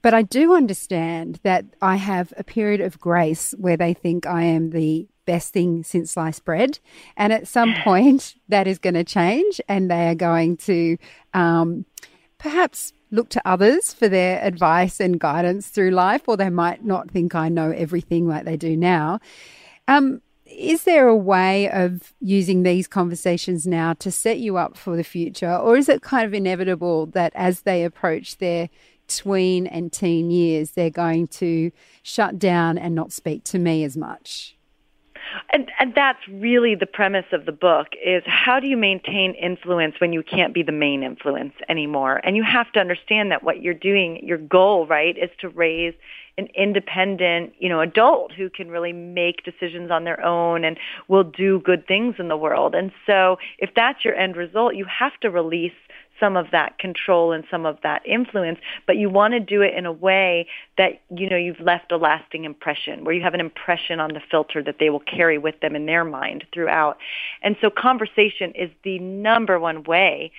But 0.00 0.14
I 0.14 0.22
do 0.22 0.54
understand 0.54 1.40
that 1.42 1.66
I 1.82 1.96
have 1.96 2.32
a 2.36 2.44
period 2.44 2.80
of 2.80 3.00
grace 3.00 3.54
where 3.58 3.76
they 3.76 3.92
think 3.92 4.26
I 4.26 4.44
am 4.44 4.70
the 4.70 5.08
best 5.26 5.52
thing 5.52 5.82
since 5.82 6.12
sliced 6.12 6.44
bread. 6.44 6.78
And 7.16 7.32
at 7.32 7.46
some 7.48 7.74
point, 7.84 8.34
that 8.48 8.66
is 8.66 8.78
going 8.78 8.94
to 8.94 9.04
change, 9.04 9.60
and 9.68 9.90
they 9.90 10.08
are 10.08 10.14
going 10.14 10.56
to 10.58 10.96
um, 11.34 11.84
perhaps 12.38 12.92
look 13.10 13.28
to 13.30 13.42
others 13.48 13.92
for 13.92 14.08
their 14.08 14.42
advice 14.44 15.00
and 15.00 15.18
guidance 15.18 15.68
through 15.68 15.90
life, 15.90 16.22
or 16.26 16.36
they 16.36 16.50
might 16.50 16.84
not 16.84 17.10
think 17.10 17.34
I 17.34 17.48
know 17.48 17.70
everything 17.70 18.26
like 18.28 18.44
they 18.44 18.56
do 18.56 18.76
now. 18.76 19.20
Um, 19.86 20.20
is 20.46 20.84
there 20.84 21.08
a 21.08 21.16
way 21.16 21.70
of 21.70 22.14
using 22.20 22.62
these 22.62 22.88
conversations 22.88 23.66
now 23.66 23.92
to 23.94 24.10
set 24.10 24.38
you 24.38 24.56
up 24.56 24.76
for 24.76 24.96
the 24.96 25.04
future, 25.04 25.54
or 25.54 25.76
is 25.76 25.88
it 25.88 26.02
kind 26.02 26.26
of 26.26 26.34
inevitable 26.34 27.06
that 27.06 27.32
as 27.34 27.62
they 27.62 27.84
approach 27.84 28.38
their 28.38 28.68
tween 29.08 29.66
and 29.66 29.92
teen 29.92 30.30
years, 30.30 30.72
they're 30.72 30.90
going 30.90 31.26
to 31.26 31.72
shut 32.02 32.38
down 32.38 32.78
and 32.78 32.94
not 32.94 33.12
speak 33.12 33.42
to 33.44 33.58
me 33.58 33.82
as 33.82 33.96
much. 33.96 34.57
And, 35.52 35.70
and 35.78 35.94
that's 35.94 36.20
really 36.28 36.74
the 36.74 36.86
premise 36.86 37.26
of 37.32 37.46
the 37.46 37.52
book 37.52 37.88
is 38.04 38.22
how 38.26 38.60
do 38.60 38.66
you 38.66 38.76
maintain 38.76 39.34
influence 39.34 39.94
when 39.98 40.12
you 40.12 40.22
can't 40.22 40.54
be 40.54 40.62
the 40.62 40.72
main 40.72 41.02
influence 41.02 41.54
anymore? 41.68 42.20
And 42.24 42.36
you 42.36 42.42
have 42.42 42.70
to 42.72 42.80
understand 42.80 43.30
that 43.30 43.42
what 43.42 43.62
you're 43.62 43.74
doing, 43.74 44.26
your 44.26 44.38
goal, 44.38 44.86
right, 44.86 45.16
is 45.16 45.30
to 45.40 45.48
raise 45.48 45.94
an 46.38 46.48
independent, 46.54 47.52
you 47.58 47.68
know, 47.68 47.80
adult 47.80 48.32
who 48.32 48.48
can 48.48 48.70
really 48.70 48.92
make 48.92 49.42
decisions 49.42 49.90
on 49.90 50.04
their 50.04 50.24
own 50.24 50.64
and 50.64 50.78
will 51.08 51.24
do 51.24 51.60
good 51.60 51.86
things 51.86 52.14
in 52.18 52.28
the 52.28 52.36
world. 52.36 52.76
And 52.76 52.92
so 53.06 53.38
if 53.58 53.70
that's 53.74 54.04
your 54.04 54.14
end 54.14 54.36
result, 54.36 54.76
you 54.76 54.86
have 54.86 55.18
to 55.20 55.30
release 55.30 55.72
some 56.20 56.36
of 56.36 56.50
that 56.52 56.78
control 56.78 57.32
and 57.32 57.44
some 57.50 57.66
of 57.66 57.78
that 57.82 58.04
influence, 58.06 58.58
but 58.86 58.96
you 58.96 59.08
want 59.10 59.32
to 59.34 59.40
do 59.40 59.62
it 59.62 59.74
in 59.74 59.86
a 59.86 59.92
way 59.92 60.46
that, 60.76 61.00
you 61.14 61.28
know, 61.28 61.36
you've 61.36 61.60
left 61.60 61.92
a 61.92 61.96
lasting 61.96 62.44
impression, 62.44 63.04
where 63.04 63.14
you 63.14 63.22
have 63.22 63.34
an 63.34 63.40
impression 63.40 64.00
on 64.00 64.12
the 64.12 64.20
filter 64.30 64.62
that 64.62 64.76
they 64.78 64.90
will 64.90 65.00
carry 65.00 65.38
with 65.38 65.60
them 65.60 65.76
in 65.76 65.86
their 65.86 66.04
mind 66.04 66.44
throughout. 66.52 66.98
And 67.42 67.56
so 67.60 67.70
conversation 67.70 68.52
is 68.52 68.70
the 68.84 68.98
number 68.98 69.58
one 69.58 69.84
way 69.84 70.32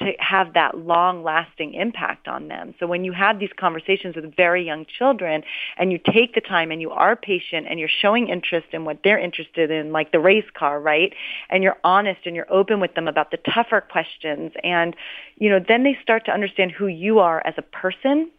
to 0.00 0.12
have 0.18 0.54
that 0.54 0.76
long 0.76 1.22
lasting 1.22 1.74
impact 1.74 2.26
on 2.26 2.48
them. 2.48 2.74
So 2.80 2.86
when 2.86 3.04
you 3.04 3.12
have 3.12 3.38
these 3.38 3.52
conversations 3.56 4.16
with 4.16 4.34
very 4.34 4.64
young 4.64 4.86
children 4.98 5.42
and 5.78 5.92
you 5.92 5.98
take 6.12 6.34
the 6.34 6.40
time 6.40 6.72
and 6.72 6.80
you 6.80 6.90
are 6.90 7.14
patient 7.14 7.66
and 7.70 7.78
you're 7.78 7.88
showing 7.88 8.28
interest 8.28 8.68
in 8.72 8.84
what 8.84 8.98
they're 9.04 9.18
interested 9.18 9.70
in, 9.70 9.92
like 9.92 10.10
the 10.10 10.18
race 10.18 10.48
car, 10.58 10.80
right? 10.80 11.12
And 11.48 11.62
you're 11.62 11.78
honest 11.84 12.20
and 12.26 12.34
you're 12.34 12.52
open 12.52 12.80
with 12.80 12.94
them 12.94 13.06
about 13.06 13.30
the 13.30 13.38
tougher 13.54 13.80
questions 13.80 14.52
and, 14.64 14.96
you 15.36 15.48
know, 15.48 15.60
then 15.66 15.84
they 15.84 15.96
start 16.02 16.24
to 16.26 16.32
understand 16.32 16.72
who 16.72 16.88
you 16.88 17.20
are 17.20 17.40
as 17.46 17.54
a 17.56 17.62
person 17.62 18.30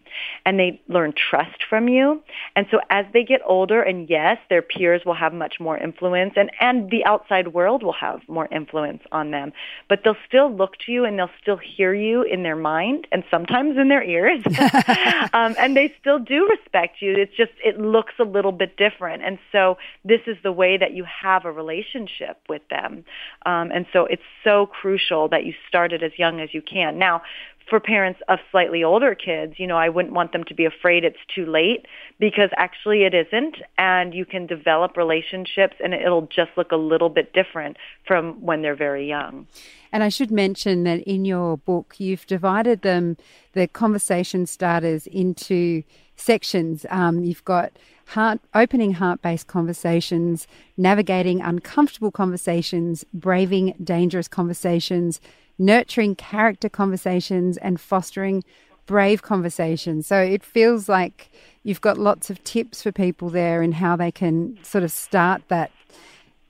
and 0.45 0.59
they 0.59 0.81
learn 0.87 1.13
trust 1.13 1.63
from 1.69 1.87
you. 1.87 2.21
And 2.55 2.65
so 2.71 2.79
as 2.89 3.05
they 3.13 3.23
get 3.23 3.41
older, 3.45 3.81
and 3.81 4.09
yes, 4.09 4.37
their 4.49 4.61
peers 4.61 5.01
will 5.05 5.15
have 5.15 5.33
much 5.33 5.59
more 5.59 5.77
influence 5.77 6.33
and, 6.35 6.51
and 6.59 6.89
the 6.89 7.05
outside 7.05 7.53
world 7.53 7.83
will 7.83 7.93
have 7.93 8.21
more 8.27 8.47
influence 8.51 9.01
on 9.11 9.31
them, 9.31 9.53
but 9.89 10.01
they'll 10.03 10.15
still 10.27 10.53
look 10.53 10.77
to 10.85 10.91
you 10.91 11.05
and 11.05 11.17
they'll 11.17 11.29
still 11.41 11.57
hear 11.57 11.93
you 11.93 12.23
in 12.23 12.43
their 12.43 12.55
mind 12.55 13.07
and 13.11 13.23
sometimes 13.29 13.77
in 13.77 13.89
their 13.89 14.03
ears. 14.03 14.43
um, 15.33 15.55
and 15.59 15.75
they 15.75 15.93
still 15.99 16.19
do 16.19 16.47
respect 16.47 17.01
you. 17.01 17.13
It's 17.13 17.35
just, 17.35 17.51
it 17.63 17.79
looks 17.79 18.13
a 18.19 18.23
little 18.23 18.51
bit 18.51 18.77
different. 18.77 19.23
And 19.23 19.37
so 19.51 19.77
this 20.03 20.21
is 20.27 20.37
the 20.43 20.51
way 20.51 20.77
that 20.77 20.93
you 20.93 21.05
have 21.05 21.45
a 21.45 21.51
relationship 21.51 22.39
with 22.49 22.61
them. 22.69 23.05
Um, 23.45 23.71
and 23.71 23.85
so 23.93 24.05
it's 24.05 24.23
so 24.43 24.65
crucial 24.65 25.29
that 25.29 25.45
you 25.45 25.53
start 25.67 25.93
it 25.93 26.03
as 26.03 26.11
young 26.17 26.39
as 26.39 26.53
you 26.53 26.61
can. 26.61 26.97
Now, 26.97 27.21
for 27.69 27.79
parents 27.79 28.19
of 28.27 28.39
slightly 28.51 28.83
older 28.83 29.15
kids, 29.15 29.55
you 29.57 29.65
know, 29.65 29.77
I 29.77 29.89
wouldn't 29.89 30.13
want 30.13 30.31
them 30.31 30.43
to 30.45 30.53
be 30.53 30.65
afraid 30.65 31.03
it's 31.03 31.17
too 31.33 31.45
late 31.45 31.85
because 32.19 32.49
actually 32.57 33.03
it 33.03 33.13
isn't 33.13 33.57
and 33.77 34.13
you 34.13 34.25
can 34.25 34.45
develop 34.45 34.97
relationships 34.97 35.75
and 35.83 35.93
it'll 35.93 36.27
just 36.27 36.51
look 36.57 36.71
a 36.71 36.77
little 36.77 37.09
bit 37.09 37.33
different 37.33 37.77
from 38.05 38.41
when 38.41 38.61
they're 38.61 38.75
very 38.75 39.07
young. 39.07 39.47
And 39.91 40.03
I 40.03 40.09
should 40.09 40.29
mention 40.29 40.83
that 40.83 41.01
in 41.03 41.25
your 41.25 41.57
book, 41.57 41.95
you've 41.97 42.27
divided 42.27 42.81
them, 42.81 43.17
the 43.53 43.67
conversation 43.67 44.45
starters, 44.45 45.07
into 45.07 45.83
sections. 46.15 46.85
Um, 46.89 47.23
you've 47.23 47.45
got 47.45 47.71
heart, 48.07 48.39
opening 48.53 48.93
heart 48.93 49.21
based 49.21 49.47
conversations, 49.47 50.47
navigating 50.77 51.41
uncomfortable 51.41 52.11
conversations, 52.11 53.05
braving 53.13 53.73
dangerous 53.83 54.27
conversations, 54.27 55.21
nurturing 55.57 56.15
character 56.15 56.69
conversations 56.69 57.57
and 57.57 57.79
fostering 57.79 58.43
brave 58.85 59.21
conversations. 59.21 60.07
So 60.07 60.19
it 60.19 60.43
feels 60.43 60.87
like 60.87 61.31
you've 61.63 61.81
got 61.81 61.97
lots 61.97 62.29
of 62.29 62.43
tips 62.43 62.83
for 62.83 62.91
people 62.91 63.29
there 63.29 63.61
and 63.61 63.73
how 63.73 63.95
they 63.95 64.11
can 64.11 64.57
sort 64.63 64.83
of 64.83 64.91
start 64.91 65.41
that 65.47 65.71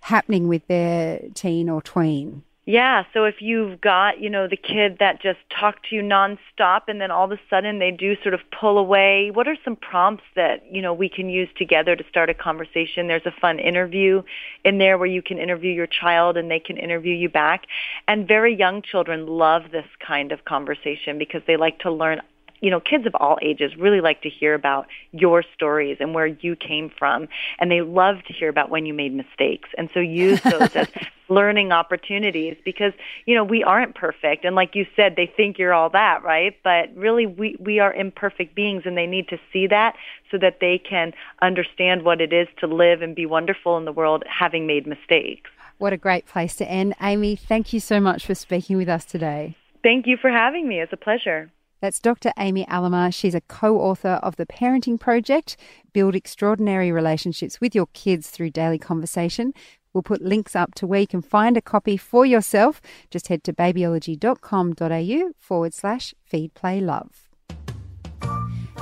happening 0.02 0.48
with 0.48 0.68
their 0.68 1.20
teen 1.34 1.70
or 1.70 1.82
tween. 1.82 2.44
Yeah, 2.68 3.04
so 3.14 3.26
if 3.26 3.44
you've 3.44 3.80
got, 3.80 4.20
you 4.20 4.28
know, 4.28 4.48
the 4.48 4.58
kid 4.58 4.98
that 5.00 5.22
just 5.22 5.38
talk 5.52 5.84
to 5.84 5.96
you 5.96 6.02
nonstop 6.02 6.82
and 6.88 7.00
then 7.00 7.12
all 7.12 7.26
of 7.26 7.32
a 7.32 7.40
sudden 7.48 7.78
they 7.78 7.92
do 7.92 8.16
sort 8.24 8.34
of 8.34 8.40
pull 8.60 8.80
away, 8.80 9.30
what 9.32 9.48
are 9.48 9.56
some 9.64 9.76
prompts 9.76 10.24
that, 10.36 10.64
you 10.72 10.82
know, 10.82 10.92
we 10.92 11.08
can 11.08 11.30
use 11.30 11.48
together 11.56 11.96
to 11.96 12.04
start 12.10 12.32
a 12.32 12.34
conversation? 12.34 13.08
There's 13.08 13.26
a 13.28 13.40
fun 13.40 13.60
interview 13.60 14.24
in 14.64 14.80
there 14.80 14.98
where 14.98 15.08
you 15.08 15.22
can 15.22 15.38
interview 15.38 15.72
your 15.72 15.86
child 15.86 16.38
and 16.38 16.50
they 16.50 16.60
can 16.60 16.78
interview 16.78 17.14
you 17.14 17.30
back. 17.30 17.68
And 18.08 18.28
very 18.28 18.56
young 18.56 18.82
children 18.82 19.28
love 19.28 19.70
this 19.72 19.86
kind 20.00 20.32
of 20.32 20.44
conversation 20.46 21.20
because 21.20 21.44
they 21.46 21.58
like 21.58 21.78
to 21.82 21.92
learn 21.92 22.20
you 22.66 22.72
know, 22.72 22.80
kids 22.80 23.06
of 23.06 23.14
all 23.14 23.38
ages 23.44 23.76
really 23.78 24.02
like 24.02 24.24
to 24.24 24.30
hear 24.30 24.56
about 24.56 24.88
your 25.12 25.44
stories 25.54 25.98
and 26.00 26.16
where 26.16 26.26
you 26.26 26.56
came 26.56 26.90
from. 26.98 27.28
And 27.60 27.70
they 27.70 27.82
love 27.82 28.24
to 28.26 28.34
hear 28.34 28.50
about 28.50 28.72
when 28.72 28.88
you 28.88 28.94
made 28.96 29.14
mistakes. 29.14 29.70
And 29.78 29.88
so 29.94 30.00
use 30.00 30.42
those 30.44 30.76
as 30.76 30.88
learning 31.30 31.72
opportunities 31.72 32.58
because, 32.66 32.94
you 33.28 33.36
know, 33.36 33.44
we 33.44 33.64
aren't 33.64 33.94
perfect. 33.94 34.46
And 34.46 34.56
like 34.56 34.74
you 34.74 34.88
said, 34.96 35.16
they 35.16 35.28
think 35.28 35.60
you're 35.60 35.76
all 35.76 35.92
that, 35.92 36.24
right? 36.24 36.58
But 36.64 36.90
really 36.96 37.28
we, 37.28 37.56
we 37.60 37.78
are 37.78 37.94
imperfect 37.94 38.56
beings 38.56 38.82
and 38.84 38.98
they 38.98 39.06
need 39.06 39.28
to 39.28 39.38
see 39.54 39.68
that 39.68 39.94
so 40.32 40.40
that 40.40 40.58
they 40.60 40.80
can 40.80 41.14
understand 41.44 42.02
what 42.02 42.20
it 42.20 42.34
is 42.34 42.48
to 42.62 42.66
live 42.66 43.04
and 43.04 43.16
be 43.16 43.28
wonderful 43.28 43.78
in 43.78 43.86
the 43.86 43.92
world 43.92 44.24
having 44.28 44.66
made 44.66 44.88
mistakes. 44.88 45.52
What 45.78 45.94
a 45.94 45.98
great 45.98 46.26
place 46.26 46.56
to 46.56 46.68
end. 46.68 46.96
Amy, 47.00 47.36
thank 47.36 47.74
you 47.74 47.80
so 47.80 48.00
much 48.00 48.26
for 48.26 48.34
speaking 48.34 48.76
with 48.76 48.90
us 48.90 49.06
today. 49.06 49.56
Thank 49.84 50.08
you 50.08 50.18
for 50.18 50.32
having 50.32 50.68
me. 50.68 50.82
It's 50.82 50.92
a 50.92 50.98
pleasure. 50.98 51.52
That's 51.82 52.00
Dr. 52.00 52.32
Amy 52.40 52.66
Alamar. 52.66 53.14
She's 53.14 53.36
a 53.36 53.42
co 53.42 53.80
author 53.80 54.20
of 54.24 54.38
The 54.38 54.46
Parenting 54.46 55.00
Project 55.00 55.58
Build 55.94 56.16
Extraordinary 56.16 56.92
Relationships 56.92 57.62
with 57.62 57.76
Your 57.76 57.88
Kids 57.94 58.30
Through 58.30 58.52
Daily 58.52 58.80
Conversation. 58.80 59.54
We'll 59.94 60.04
put 60.04 60.22
links 60.22 60.56
up 60.56 60.76
to 60.76 60.88
where 60.88 61.02
you 61.02 61.08
can 61.08 61.22
find 61.22 61.56
a 61.56 61.62
copy 61.62 61.96
for 61.96 62.26
yourself. 62.26 62.82
Just 63.10 63.30
head 63.30 63.44
to 63.46 63.54
babyology.com.au 63.54 65.32
forward 65.40 65.74
slash 65.74 66.14
feed 66.26 66.54
play 66.54 66.82
love. 66.82 67.25